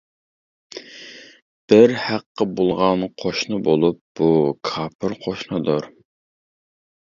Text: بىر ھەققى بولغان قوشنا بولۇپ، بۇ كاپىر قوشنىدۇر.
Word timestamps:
بىر 1.73 1.93
ھەققى 2.05 2.47
بولغان 2.61 3.05
قوشنا 3.25 3.61
بولۇپ، 3.69 4.01
بۇ 4.23 4.33
كاپىر 4.73 5.17
قوشنىدۇر. 5.29 5.89